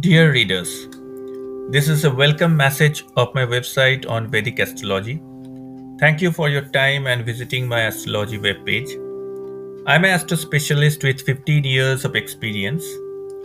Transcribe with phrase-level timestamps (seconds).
[0.00, 0.88] Dear readers,
[1.70, 5.20] this is a welcome message of my website on Vedic astrology.
[6.00, 8.90] Thank you for your time and visiting my astrology webpage.
[9.86, 12.82] I'm an astro specialist with 15 years of experience.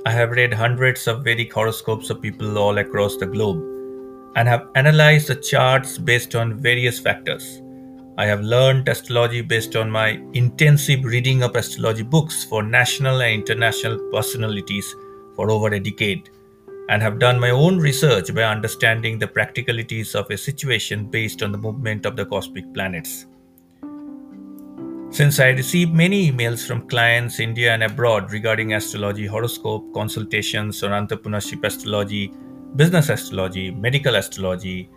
[0.05, 3.61] I have read hundreds of Vedic horoscopes of people all across the globe
[4.37, 7.61] and have analyzed the charts based on various factors.
[8.17, 13.33] I have learned astrology based on my intensive reading of astrology books for national and
[13.33, 14.95] international personalities
[15.35, 16.29] for over a decade
[16.89, 21.51] and have done my own research by understanding the practicalities of a situation based on
[21.51, 23.25] the movement of the cosmic planets.
[25.09, 30.91] Since I receive many emails from clients India and abroad regarding astrology, horoscope, consultations on
[30.91, 32.31] entrepreneurship astrology,
[32.75, 34.89] business astrology, medical astrology,